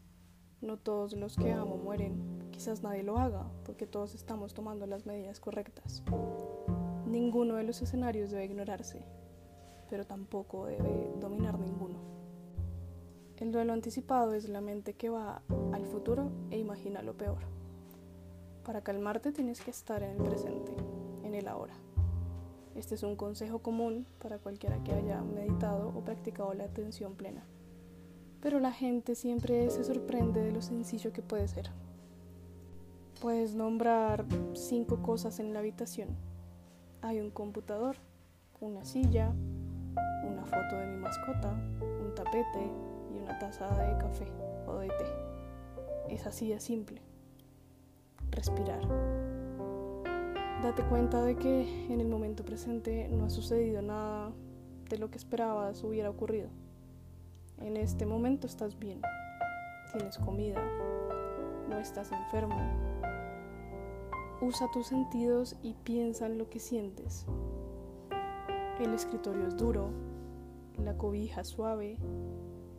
no 0.61 0.77
todos 0.77 1.13
los 1.13 1.35
que 1.35 1.51
amo 1.51 1.77
mueren, 1.77 2.49
quizás 2.51 2.83
nadie 2.83 3.03
lo 3.03 3.17
haga, 3.17 3.47
porque 3.65 3.87
todos 3.87 4.13
estamos 4.13 4.53
tomando 4.53 4.85
las 4.85 5.05
medidas 5.05 5.39
correctas. 5.39 6.03
Ninguno 7.07 7.55
de 7.55 7.63
los 7.63 7.81
escenarios 7.81 8.31
debe 8.31 8.45
ignorarse, 8.45 9.03
pero 9.89 10.05
tampoco 10.05 10.67
debe 10.67 11.11
dominar 11.19 11.59
ninguno. 11.59 11.99
El 13.37 13.51
duelo 13.51 13.73
anticipado 13.73 14.35
es 14.35 14.47
la 14.47 14.61
mente 14.61 14.93
que 14.93 15.09
va 15.09 15.41
al 15.73 15.87
futuro 15.87 16.29
e 16.51 16.59
imagina 16.59 17.01
lo 17.01 17.17
peor. 17.17 17.39
Para 18.63 18.81
calmarte 18.81 19.31
tienes 19.31 19.61
que 19.61 19.71
estar 19.71 20.03
en 20.03 20.11
el 20.11 20.21
presente, 20.21 20.71
en 21.23 21.33
el 21.33 21.47
ahora. 21.47 21.73
Este 22.75 22.93
es 22.93 23.01
un 23.01 23.15
consejo 23.15 23.59
común 23.59 24.05
para 24.21 24.37
cualquiera 24.37 24.83
que 24.83 24.93
haya 24.93 25.21
meditado 25.21 25.89
o 25.89 26.01
practicado 26.01 26.53
la 26.53 26.65
atención 26.65 27.15
plena. 27.15 27.43
Pero 28.41 28.59
la 28.59 28.71
gente 28.71 29.15
siempre 29.15 29.69
se 29.69 29.83
sorprende 29.83 30.41
de 30.41 30.51
lo 30.51 30.61
sencillo 30.61 31.13
que 31.13 31.21
puede 31.21 31.47
ser. 31.47 31.69
Puedes 33.21 33.53
nombrar 33.53 34.25
cinco 34.53 35.03
cosas 35.03 35.39
en 35.39 35.53
la 35.53 35.59
habitación. 35.59 36.09
Hay 37.01 37.19
un 37.19 37.29
computador, 37.29 37.97
una 38.59 38.83
silla, 38.83 39.31
una 40.23 40.43
foto 40.45 40.75
de 40.75 40.87
mi 40.87 40.97
mascota, 40.97 41.53
un 42.03 42.15
tapete, 42.15 42.71
y 43.13 43.19
una 43.19 43.37
taza 43.37 43.67
de 43.67 43.97
café 43.97 44.25
o 44.67 44.77
de 44.77 44.87
té. 44.87 45.05
Es 46.09 46.25
así 46.25 46.49
de 46.49 46.59
simple. 46.59 47.01
Respirar. 48.31 48.81
Date 50.63 50.83
cuenta 50.83 51.23
de 51.23 51.35
que 51.35 51.85
en 51.91 52.01
el 52.01 52.07
momento 52.07 52.43
presente 52.43 53.07
no 53.09 53.25
ha 53.25 53.29
sucedido 53.29 53.81
nada 53.81 54.31
de 54.89 54.97
lo 54.97 55.09
que 55.09 55.17
esperabas 55.17 55.83
hubiera 55.83 56.09
ocurrido. 56.09 56.49
En 57.63 57.77
este 57.77 58.05
momento 58.05 58.47
estás 58.47 58.77
bien, 58.77 59.01
tienes 59.91 60.17
comida, 60.17 60.61
no 61.69 61.77
estás 61.77 62.11
enfermo. 62.11 62.59
Usa 64.41 64.67
tus 64.73 64.87
sentidos 64.87 65.55
y 65.61 65.75
piensa 65.83 66.25
en 66.25 66.37
lo 66.37 66.49
que 66.49 66.59
sientes. 66.59 67.25
El 68.79 68.93
escritorio 68.93 69.47
es 69.47 69.57
duro, 69.57 69.89
la 70.77 70.97
cobija 70.97 71.43
suave, 71.43 71.97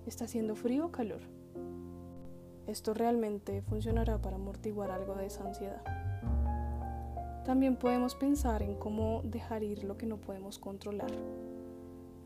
¿Está 0.07 0.25
haciendo 0.25 0.57
frío 0.57 0.87
o 0.87 0.91
calor? 0.91 1.21
Esto 2.67 2.93
realmente 2.93 3.63
funcionará 3.63 4.21
para 4.21 4.35
amortiguar 4.35 4.91
algo 4.91 5.15
de 5.15 5.27
esa 5.27 5.45
ansiedad. 5.45 5.83
También 7.45 7.77
podemos 7.77 8.17
pensar 8.17 8.63
en 8.63 8.75
cómo 8.75 9.23
dejar 9.23 9.63
ir 9.63 9.85
lo 9.85 9.97
que 9.97 10.07
no 10.07 10.17
podemos 10.17 10.59
controlar. 10.59 11.11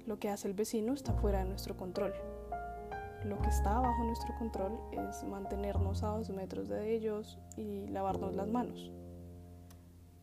Lo 0.07 0.21
que 0.21 0.29
hace 0.29 0.47
el 0.47 0.55
vecino 0.55 0.95
está 0.95 1.13
fuera 1.15 1.41
de 1.41 1.47
nuestro 1.47 1.77
control. 1.77 2.15
Lo 3.25 3.41
que 3.43 3.49
está 3.49 3.81
bajo 3.81 4.05
nuestro 4.05 4.33
control 4.39 4.79
es 4.93 5.25
mantenernos 5.25 6.05
a 6.05 6.09
dos 6.09 6.31
metros 6.31 6.69
de 6.69 6.95
ellos 6.95 7.39
y 7.57 7.89
lavarnos 7.89 8.35
las 8.35 8.49
manos. 8.49 8.93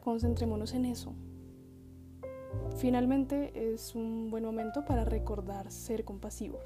Concentrémonos 0.02 0.74
en 0.74 0.86
eso. 0.86 1.14
Finalmente 2.78 3.74
es 3.74 3.94
un 3.94 4.30
buen 4.30 4.46
momento 4.46 4.86
para 4.86 5.04
recordar 5.04 5.70
ser 5.70 6.06
compasivos. 6.06 6.66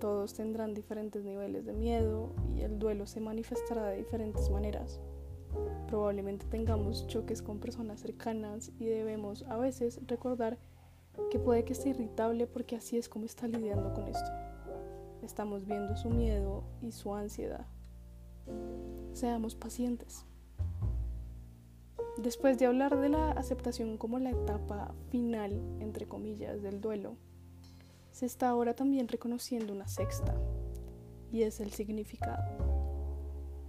Todos 0.00 0.34
tendrán 0.34 0.74
diferentes 0.74 1.24
niveles 1.24 1.66
de 1.66 1.72
miedo 1.72 2.32
y 2.52 2.62
el 2.62 2.80
duelo 2.80 3.06
se 3.06 3.20
manifestará 3.20 3.86
de 3.86 3.96
diferentes 3.96 4.50
maneras. 4.50 5.00
Probablemente 5.86 6.46
tengamos 6.46 7.06
choques 7.06 7.42
con 7.42 7.58
personas 7.58 8.00
cercanas 8.00 8.72
y 8.78 8.86
debemos 8.86 9.44
a 9.44 9.56
veces 9.56 10.00
recordar 10.06 10.58
que 11.30 11.38
puede 11.38 11.64
que 11.64 11.72
esté 11.72 11.90
irritable 11.90 12.46
porque 12.46 12.76
así 12.76 12.96
es 12.96 13.08
como 13.08 13.26
está 13.26 13.46
lidiando 13.46 13.92
con 13.92 14.08
esto. 14.08 14.30
Estamos 15.22 15.66
viendo 15.66 15.96
su 15.96 16.10
miedo 16.10 16.64
y 16.80 16.92
su 16.92 17.14
ansiedad. 17.14 17.66
Seamos 19.12 19.54
pacientes. 19.54 20.24
Después 22.16 22.58
de 22.58 22.66
hablar 22.66 22.98
de 22.98 23.08
la 23.08 23.30
aceptación 23.32 23.96
como 23.96 24.18
la 24.18 24.30
etapa 24.30 24.94
final, 25.10 25.52
entre 25.80 26.06
comillas, 26.06 26.62
del 26.62 26.80
duelo, 26.80 27.16
se 28.10 28.26
está 28.26 28.48
ahora 28.48 28.74
también 28.74 29.06
reconociendo 29.06 29.72
una 29.72 29.86
sexta, 29.86 30.34
y 31.30 31.42
es 31.42 31.60
el 31.60 31.72
significado. 31.72 32.42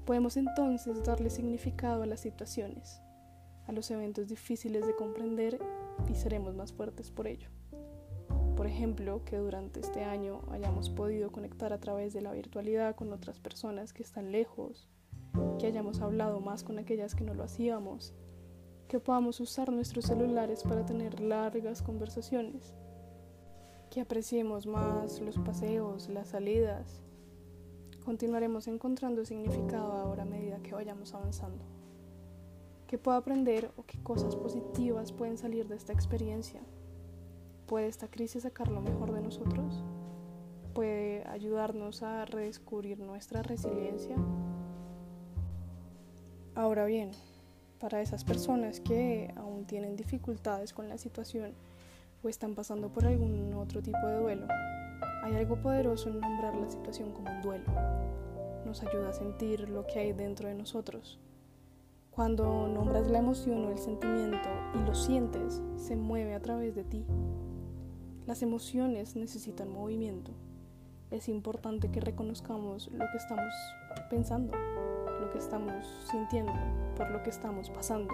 Podemos 0.05 0.37
entonces 0.37 1.03
darle 1.03 1.29
significado 1.29 2.01
a 2.01 2.07
las 2.07 2.21
situaciones, 2.21 3.01
a 3.67 3.71
los 3.71 3.91
eventos 3.91 4.27
difíciles 4.27 4.87
de 4.87 4.95
comprender 4.95 5.59
y 6.07 6.15
seremos 6.15 6.55
más 6.55 6.71
fuertes 6.71 7.11
por 7.11 7.27
ello. 7.27 7.49
Por 8.55 8.67
ejemplo, 8.67 9.23
que 9.25 9.37
durante 9.37 9.79
este 9.79 10.03
año 10.03 10.41
hayamos 10.51 10.89
podido 10.89 11.31
conectar 11.31 11.73
a 11.73 11.79
través 11.79 12.13
de 12.13 12.21
la 12.21 12.33
virtualidad 12.33 12.95
con 12.95 13.11
otras 13.13 13.39
personas 13.39 13.93
que 13.93 14.03
están 14.03 14.31
lejos, 14.31 14.87
que 15.59 15.67
hayamos 15.67 16.01
hablado 16.01 16.39
más 16.41 16.63
con 16.63 16.77
aquellas 16.77 17.15
que 17.15 17.23
no 17.23 17.33
lo 17.33 17.43
hacíamos, 17.43 18.13
que 18.87 18.99
podamos 18.99 19.39
usar 19.39 19.71
nuestros 19.71 20.05
celulares 20.05 20.63
para 20.63 20.85
tener 20.85 21.19
largas 21.19 21.81
conversaciones 21.81 22.73
que 23.89 24.01
apreciemos 24.01 24.67
más 24.67 25.19
los 25.19 25.37
paseos, 25.39 26.09
las 26.09 26.29
salidas. 26.29 27.01
Continuaremos 28.05 28.67
encontrando 28.67 29.25
significado 29.25 29.93
ahora 29.93 30.23
a 30.23 30.25
medida 30.25 30.59
que 30.61 30.73
vayamos 30.73 31.13
avanzando. 31.13 31.78
¿Qué 32.89 32.97
puedo 32.97 33.15
aprender 33.17 33.69
o 33.77 33.83
qué 33.83 34.01
cosas 34.01 34.35
positivas 34.35 35.11
pueden 35.11 35.37
salir 35.37 35.67
de 35.67 35.75
esta 35.75 35.93
experiencia? 35.93 36.59
¿Puede 37.67 37.85
esta 37.85 38.07
crisis 38.07 38.41
sacar 38.41 38.69
lo 38.69 38.81
mejor 38.81 39.13
de 39.13 39.21
nosotros? 39.21 39.83
¿Puede 40.73 41.23
ayudarnos 41.27 42.01
a 42.01 42.25
redescubrir 42.25 42.99
nuestra 42.99 43.43
resiliencia? 43.43 44.15
Ahora 46.55 46.85
bien, 46.85 47.11
para 47.79 48.01
esas 48.01 48.23
personas 48.23 48.79
que 48.79 49.31
aún 49.35 49.65
tienen 49.65 49.95
dificultades 49.95 50.73
con 50.73 50.89
la 50.89 50.97
situación, 50.97 51.53
o 52.23 52.27
están 52.27 52.55
pasando 52.55 52.89
por 52.91 53.05
algún 53.05 53.53
otro 53.53 53.83
tipo 53.83 54.03
de 54.07 54.17
duelo, 54.17 54.47
hay 55.21 55.35
algo 55.35 55.61
poderoso 55.61 56.09
en 56.09 56.21
nombrar 56.21 56.55
la 56.55 56.71
situación 56.71 57.11
como 57.11 57.29
un 57.29 57.41
duelo. 57.43 57.71
Nos 58.65 58.81
ayuda 58.81 59.09
a 59.09 59.13
sentir 59.13 59.69
lo 59.69 59.85
que 59.85 59.99
hay 59.99 60.11
dentro 60.11 60.47
de 60.47 60.55
nosotros. 60.55 61.19
Cuando 62.19 62.67
nombras 62.67 63.09
la 63.09 63.19
emoción 63.19 63.63
o 63.63 63.71
el 63.71 63.77
sentimiento 63.77 64.49
y 64.75 64.85
lo 64.85 64.93
sientes, 64.93 65.61
se 65.77 65.95
mueve 65.95 66.33
a 66.35 66.41
través 66.41 66.75
de 66.75 66.83
ti. 66.83 67.05
Las 68.27 68.41
emociones 68.41 69.15
necesitan 69.15 69.71
movimiento. 69.71 70.33
Es 71.11 71.29
importante 71.29 71.89
que 71.89 72.01
reconozcamos 72.01 72.89
lo 72.91 73.05
que 73.09 73.15
estamos 73.15 73.53
pensando, 74.09 74.51
lo 75.21 75.29
que 75.29 75.37
estamos 75.37 75.85
sintiendo, 76.11 76.51
por 76.97 77.09
lo 77.09 77.23
que 77.23 77.29
estamos 77.29 77.69
pasando. 77.69 78.13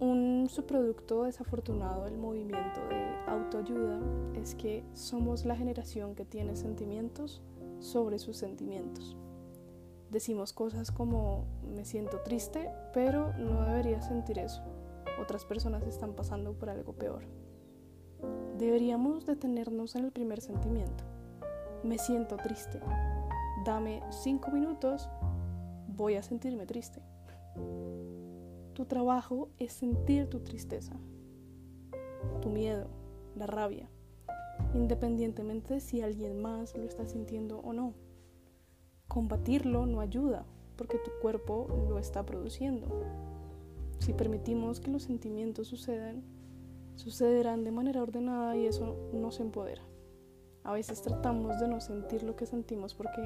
Un 0.00 0.46
subproducto 0.48 1.24
desafortunado 1.24 2.06
del 2.06 2.16
movimiento 2.16 2.80
de 2.88 3.14
autoayuda 3.26 4.00
es 4.36 4.54
que 4.54 4.84
somos 4.94 5.44
la 5.44 5.54
generación 5.54 6.14
que 6.14 6.24
tiene 6.24 6.56
sentimientos 6.56 7.42
sobre 7.78 8.18
sus 8.18 8.38
sentimientos. 8.38 9.18
Decimos 10.14 10.52
cosas 10.52 10.92
como 10.92 11.44
me 11.74 11.84
siento 11.84 12.20
triste, 12.20 12.70
pero 12.92 13.32
no 13.36 13.62
debería 13.66 14.00
sentir 14.00 14.38
eso. 14.38 14.62
Otras 15.20 15.44
personas 15.44 15.82
están 15.88 16.14
pasando 16.14 16.52
por 16.52 16.70
algo 16.70 16.92
peor. 16.92 17.24
Deberíamos 18.56 19.26
detenernos 19.26 19.96
en 19.96 20.04
el 20.04 20.12
primer 20.12 20.40
sentimiento. 20.40 21.02
Me 21.82 21.98
siento 21.98 22.36
triste. 22.36 22.78
Dame 23.64 24.04
cinco 24.10 24.52
minutos 24.52 25.08
voy 25.88 26.14
a 26.14 26.22
sentirme 26.22 26.64
triste. 26.64 27.02
Tu 28.74 28.84
trabajo 28.84 29.48
es 29.58 29.72
sentir 29.72 30.30
tu 30.30 30.44
tristeza, 30.44 30.94
tu 32.40 32.50
miedo, 32.50 32.86
la 33.34 33.48
rabia, 33.48 33.90
independientemente 34.74 35.74
de 35.74 35.80
si 35.80 36.02
alguien 36.02 36.40
más 36.40 36.76
lo 36.76 36.84
está 36.84 37.04
sintiendo 37.04 37.58
o 37.58 37.72
no. 37.72 38.03
Combatirlo 39.14 39.86
no 39.86 40.00
ayuda 40.00 40.44
porque 40.76 40.98
tu 40.98 41.12
cuerpo 41.22 41.68
lo 41.88 41.98
está 41.98 42.26
produciendo. 42.26 42.88
Si 44.00 44.12
permitimos 44.12 44.80
que 44.80 44.90
los 44.90 45.04
sentimientos 45.04 45.68
sucedan, 45.68 46.24
sucederán 46.96 47.62
de 47.62 47.70
manera 47.70 48.02
ordenada 48.02 48.56
y 48.56 48.66
eso 48.66 48.96
nos 49.12 49.38
empodera. 49.38 49.82
A 50.64 50.72
veces 50.72 51.00
tratamos 51.02 51.60
de 51.60 51.68
no 51.68 51.80
sentir 51.80 52.24
lo 52.24 52.34
que 52.34 52.46
sentimos 52.46 52.94
porque 52.94 53.22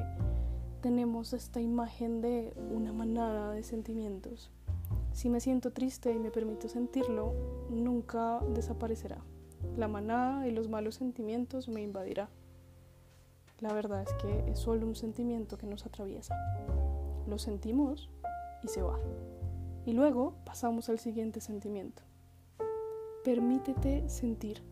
tenemos 0.82 1.32
esta 1.32 1.62
imagen 1.62 2.20
de 2.20 2.52
una 2.70 2.92
manada 2.92 3.52
de 3.52 3.62
sentimientos 3.62 4.50
si 5.18 5.28
me 5.28 5.40
siento 5.40 5.72
triste 5.72 6.12
y 6.12 6.18
me 6.20 6.30
permito 6.30 6.68
sentirlo, 6.68 7.34
nunca 7.70 8.40
desaparecerá. 8.54 9.18
La 9.76 9.88
manada 9.88 10.46
y 10.46 10.52
los 10.52 10.68
malos 10.68 10.94
sentimientos 10.94 11.68
me 11.68 11.82
invadirá. 11.82 12.28
La 13.60 13.72
verdad 13.72 14.02
es 14.02 14.12
que 14.14 14.50
es 14.50 14.60
solo 14.60 14.86
un 14.86 14.94
sentimiento 14.94 15.58
que 15.58 15.66
nos 15.66 15.84
atraviesa. 15.84 16.36
Lo 17.26 17.38
sentimos 17.38 18.08
y 18.62 18.68
se 18.68 18.82
va. 18.82 18.98
Y 19.84 19.92
luego 19.92 20.34
pasamos 20.44 20.88
al 20.88 21.00
siguiente 21.00 21.40
sentimiento. 21.40 22.02
Permítete 23.24 24.08
sentir. 24.08 24.62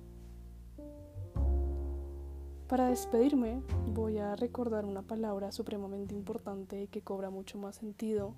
Para 2.68 2.88
despedirme 2.88 3.60
voy 3.92 4.18
a 4.18 4.36
recordar 4.36 4.84
una 4.84 5.02
palabra 5.02 5.50
supremamente 5.50 6.14
importante 6.14 6.86
que 6.88 7.02
cobra 7.02 7.30
mucho 7.30 7.58
más 7.58 7.76
sentido 7.76 8.34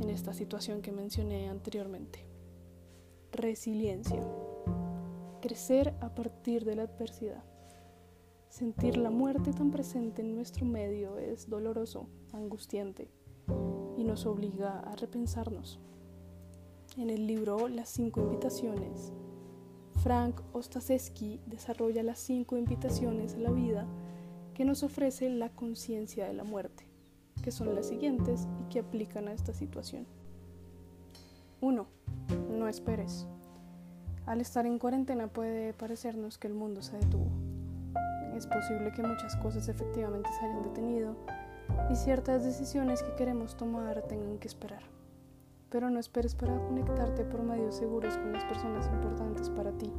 en 0.00 0.10
esta 0.10 0.32
situación 0.32 0.80
que 0.80 0.92
mencioné 0.92 1.48
anteriormente. 1.48 2.24
Resiliencia. 3.32 4.22
Crecer 5.40 5.94
a 6.00 6.14
partir 6.14 6.64
de 6.64 6.76
la 6.76 6.82
adversidad. 6.82 7.51
Sentir 8.52 8.98
la 8.98 9.08
muerte 9.08 9.50
tan 9.54 9.70
presente 9.70 10.20
en 10.20 10.34
nuestro 10.34 10.66
medio 10.66 11.16
es 11.16 11.48
doloroso, 11.48 12.06
angustiante 12.34 13.08
y 13.96 14.04
nos 14.04 14.26
obliga 14.26 14.78
a 14.80 14.94
repensarnos. 14.94 15.80
En 16.98 17.08
el 17.08 17.26
libro 17.26 17.66
Las 17.68 17.88
cinco 17.88 18.20
invitaciones, 18.20 19.10
Frank 20.02 20.42
Ostaseski 20.52 21.40
desarrolla 21.46 22.02
las 22.02 22.18
cinco 22.18 22.58
invitaciones 22.58 23.36
a 23.36 23.38
la 23.38 23.50
vida 23.50 23.86
que 24.52 24.66
nos 24.66 24.82
ofrece 24.82 25.30
la 25.30 25.48
conciencia 25.48 26.26
de 26.26 26.34
la 26.34 26.44
muerte, 26.44 26.86
que 27.42 27.52
son 27.52 27.74
las 27.74 27.86
siguientes 27.86 28.46
y 28.60 28.68
que 28.68 28.80
aplican 28.80 29.28
a 29.28 29.32
esta 29.32 29.54
situación. 29.54 30.06
1. 31.62 31.86
No 32.50 32.68
esperes. 32.68 33.26
Al 34.26 34.42
estar 34.42 34.66
en 34.66 34.78
cuarentena 34.78 35.28
puede 35.28 35.72
parecernos 35.72 36.36
que 36.36 36.48
el 36.48 36.54
mundo 36.54 36.82
se 36.82 36.98
detuvo. 36.98 37.41
Es 38.34 38.46
posible 38.46 38.92
que 38.92 39.02
muchas 39.02 39.36
cosas 39.36 39.68
efectivamente 39.68 40.30
se 40.38 40.46
hayan 40.46 40.62
detenido 40.62 41.16
y 41.90 41.96
ciertas 41.96 42.44
decisiones 42.44 43.02
que 43.02 43.14
queremos 43.14 43.56
tomar 43.56 44.02
tengan 44.02 44.38
que 44.38 44.48
esperar 44.48 44.82
pero 45.72 45.88
no 45.88 45.98
esperes 45.98 46.34
para 46.34 46.54
conectarte 46.66 47.24
por 47.24 47.42
medios 47.42 47.76
seguros 47.76 48.18
con 48.18 48.34
las 48.34 48.44
personas 48.44 48.86
importantes 48.88 49.48
para 49.48 49.72
ti. 49.72 49.90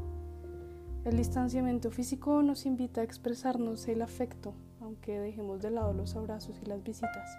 El 1.03 1.17
distanciamiento 1.17 1.89
físico 1.89 2.43
nos 2.43 2.67
invita 2.67 3.01
a 3.01 3.03
expresarnos 3.03 3.87
el 3.87 4.03
afecto, 4.03 4.53
aunque 4.79 5.19
dejemos 5.19 5.63
de 5.63 5.71
lado 5.71 5.91
los 5.93 6.15
abrazos 6.15 6.59
y 6.61 6.65
las 6.67 6.83
visitas. 6.83 7.37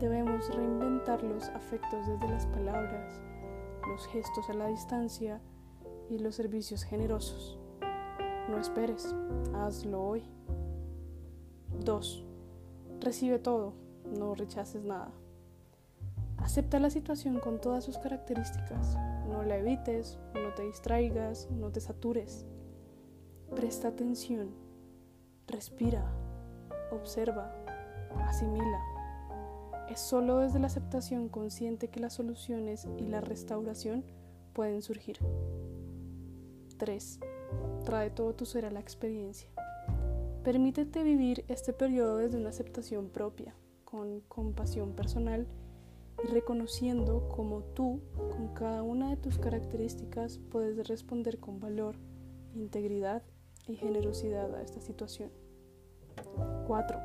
Debemos 0.00 0.48
reinventar 0.56 1.22
los 1.22 1.50
afectos 1.50 2.06
desde 2.06 2.28
las 2.28 2.46
palabras, 2.46 3.20
los 3.86 4.06
gestos 4.06 4.48
a 4.48 4.54
la 4.54 4.68
distancia 4.68 5.38
y 6.08 6.18
los 6.18 6.34
servicios 6.34 6.82
generosos. 6.82 7.58
No 8.48 8.58
esperes, 8.58 9.14
hazlo 9.54 10.02
hoy. 10.02 10.22
2. 11.84 12.24
Recibe 13.00 13.38
todo, 13.38 13.74
no 14.18 14.34
rechaces 14.34 14.84
nada. 14.84 15.10
Acepta 16.38 16.78
la 16.78 16.90
situación 16.90 17.40
con 17.40 17.60
todas 17.60 17.84
sus 17.84 17.96
características. 17.98 18.96
No 19.28 19.42
la 19.42 19.56
evites, 19.56 20.18
no 20.34 20.52
te 20.54 20.64
distraigas, 20.64 21.50
no 21.50 21.70
te 21.70 21.80
satures. 21.80 22.44
Presta 23.54 23.88
atención, 23.88 24.50
respira, 25.46 26.04
observa, 26.92 27.50
asimila. 28.26 28.80
Es 29.88 30.00
solo 30.00 30.38
desde 30.38 30.58
la 30.58 30.66
aceptación 30.66 31.28
consciente 31.28 31.88
que 31.88 32.00
las 32.00 32.12
soluciones 32.12 32.86
y 32.98 33.06
la 33.06 33.20
restauración 33.20 34.04
pueden 34.52 34.82
surgir. 34.82 35.18
3. 36.76 37.20
Trae 37.84 38.10
todo 38.10 38.34
tu 38.34 38.46
ser 38.46 38.64
a 38.64 38.70
la 38.70 38.80
experiencia. 38.80 39.48
Permítete 40.42 41.02
vivir 41.02 41.44
este 41.48 41.72
periodo 41.72 42.18
desde 42.18 42.36
una 42.36 42.50
aceptación 42.50 43.08
propia, 43.08 43.54
con 43.84 44.20
compasión 44.20 44.92
personal 44.92 45.46
y 46.22 46.26
reconociendo 46.28 47.28
cómo 47.28 47.62
tú, 47.74 48.00
con 48.30 48.48
cada 48.54 48.82
una 48.82 49.10
de 49.10 49.16
tus 49.16 49.38
características, 49.38 50.38
puedes 50.50 50.86
responder 50.86 51.38
con 51.38 51.60
valor, 51.60 51.96
integridad 52.54 53.22
y 53.66 53.76
generosidad 53.76 54.54
a 54.54 54.62
esta 54.62 54.80
situación. 54.80 55.30
4. 56.66 56.98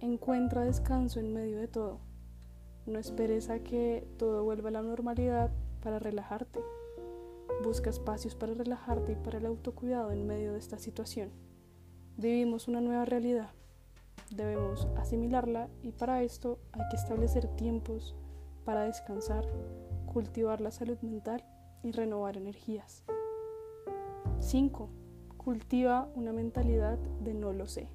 Encuentra 0.00 0.64
descanso 0.64 1.20
en 1.20 1.32
medio 1.32 1.58
de 1.58 1.68
todo. 1.68 2.00
No 2.86 2.98
esperes 2.98 3.50
a 3.50 3.60
que 3.60 4.06
todo 4.16 4.44
vuelva 4.44 4.68
a 4.68 4.72
la 4.72 4.82
normalidad 4.82 5.50
para 5.82 5.98
relajarte. 5.98 6.60
Busca 7.62 7.90
espacios 7.90 8.34
para 8.34 8.54
relajarte 8.54 9.12
y 9.12 9.16
para 9.16 9.38
el 9.38 9.46
autocuidado 9.46 10.10
en 10.12 10.26
medio 10.26 10.52
de 10.52 10.58
esta 10.58 10.78
situación. 10.78 11.30
Vivimos 12.16 12.68
una 12.68 12.80
nueva 12.80 13.04
realidad 13.04 13.50
debemos 14.30 14.88
asimilarla 14.96 15.68
y 15.82 15.92
para 15.92 16.22
esto 16.22 16.58
hay 16.72 16.82
que 16.90 16.96
establecer 16.96 17.48
tiempos 17.56 18.14
para 18.64 18.84
descansar, 18.84 19.46
cultivar 20.06 20.60
la 20.60 20.70
salud 20.70 20.98
mental 21.00 21.44
y 21.82 21.92
renovar 21.92 22.36
energías. 22.36 23.04
5. 24.40 24.90
Cultiva 25.36 26.10
una 26.14 26.32
mentalidad 26.32 26.98
de 26.98 27.34
no 27.34 27.52
lo 27.52 27.66
sé. 27.66 27.88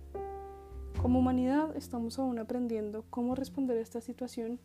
Como 1.01 1.19
humanidad 1.19 1.75
estamos 1.75 2.17
aún 2.17 2.39
aprendiendo 2.39 3.05
cómo 3.09 3.35
responder 3.35 3.77
a 3.77 3.81
esta 3.81 4.01
situación 4.01 4.59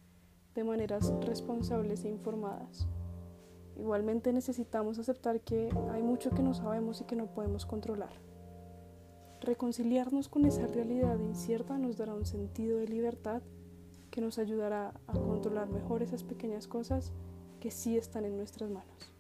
de 0.55 0.65
maneras 0.65 1.13
responsables 1.21 2.05
e 2.05 2.09
informadas. 2.09 2.89
Igualmente 3.79 4.33
necesitamos 4.33 4.99
aceptar 4.99 5.41
que 5.41 5.71
hay 5.93 6.03
mucho 6.03 6.31
que 6.31 6.43
no 6.43 6.53
sabemos 6.53 7.01
y 7.01 7.05
que 7.05 7.15
no 7.15 7.27
podemos 7.27 7.65
controlar. 7.65 8.11
Reconciliarnos 9.41 10.29
con 10.29 10.45
esa 10.45 10.67
realidad 10.67 11.19
incierta 11.21 11.79
nos 11.79 11.97
dará 11.97 12.15
un 12.15 12.27
sentido 12.27 12.79
de 12.79 12.89
libertad 12.89 13.41
que 14.11 14.21
nos 14.21 14.39
ayudará 14.39 14.95
a 15.07 15.13
controlar 15.13 15.69
mejor 15.71 16.03
esas 16.03 16.25
pequeñas 16.25 16.67
cosas 16.67 17.13
que 17.61 17.71
sí 17.71 17.97
están 17.97 18.25
en 18.25 18.37
nuestras 18.37 18.69
manos. 18.69 19.13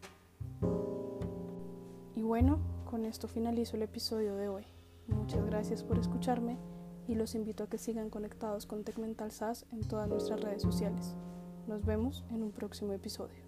Y 2.17 2.23
bueno, 2.23 2.59
con 2.85 3.05
esto 3.05 3.29
finalizo 3.29 3.77
el 3.77 3.83
episodio 3.83 4.35
de 4.35 4.49
hoy. 4.49 4.65
Muchas 5.07 5.45
gracias 5.47 5.85
por 5.85 5.99
escucharme 5.99 6.59
y 7.07 7.15
los 7.15 7.37
invito 7.37 7.63
a 7.63 7.69
que 7.69 7.79
sigan 7.79 8.11
conectados 8.11 8.67
con 8.67 8.83
TechMental 8.83 9.31
SAS 9.31 9.67
en 9.71 9.87
todas 9.87 10.09
nuestras 10.09 10.41
redes 10.41 10.63
sociales. 10.63 11.15
Nos 11.69 11.85
vemos 11.85 12.25
en 12.31 12.43
un 12.43 12.51
próximo 12.51 12.93
episodio. 12.93 13.48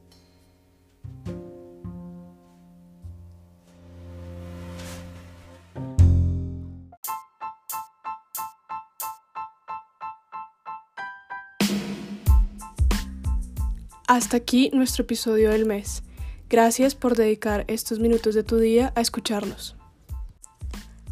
Hasta 14.11 14.39
aquí 14.39 14.73
nuestro 14.75 15.05
episodio 15.05 15.51
del 15.51 15.67
mes. 15.67 16.03
Gracias 16.49 16.97
por 16.97 17.15
dedicar 17.15 17.65
estos 17.69 18.01
minutos 18.01 18.35
de 18.35 18.43
tu 18.43 18.57
día 18.57 18.93
a 18.97 19.01
escucharnos. 19.03 19.77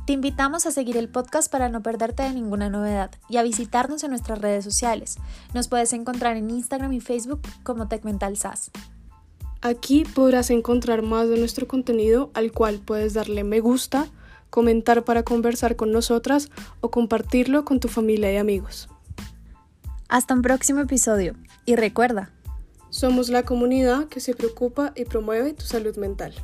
Te 0.05 0.15
invitamos 0.15 0.67
a 0.67 0.73
seguir 0.73 0.97
el 0.97 1.09
podcast 1.09 1.49
para 1.49 1.69
no 1.69 1.81
perderte 1.81 2.25
de 2.25 2.33
ninguna 2.33 2.71
novedad 2.71 3.13
y 3.29 3.37
a 3.37 3.45
visitarnos 3.45 4.03
en 4.03 4.11
nuestras 4.11 4.41
redes 4.41 4.65
sociales. 4.65 5.19
Nos 5.55 5.69
puedes 5.69 5.93
encontrar 5.93 6.37
en 6.37 6.51
Instagram 6.51 6.93
y 6.93 6.99
Facebook 6.99 7.41
como 7.63 7.87
TechMentalSas. 7.87 8.73
Aquí 9.61 10.03
podrás 10.03 10.51
encontrar 10.51 11.03
más 11.03 11.29
de 11.29 11.39
nuestro 11.39 11.69
contenido 11.69 12.33
al 12.35 12.51
cual 12.51 12.81
puedes 12.85 13.15
darle 13.15 13.45
me 13.45 13.61
gusta, 13.61 14.09
comentar 14.51 15.05
para 15.05 15.23
conversar 15.23 15.77
con 15.77 15.93
nosotras 15.93 16.51
o 16.81 16.91
compartirlo 16.91 17.65
con 17.65 17.79
tu 17.79 17.87
familia 17.87 18.33
y 18.33 18.39
amigos. 18.39 18.89
Hasta 20.09 20.35
un 20.35 20.43
próximo 20.43 20.81
episodio 20.81 21.37
y 21.65 21.77
recuerda, 21.77 22.33
somos 22.99 23.29
la 23.29 23.45
comunidad 23.45 24.09
que 24.09 24.19
se 24.19 24.35
preocupa 24.35 24.93
y 24.97 25.05
promueve 25.05 25.55
tu 25.55 25.65
salud 25.65 25.97
mental. 25.99 26.35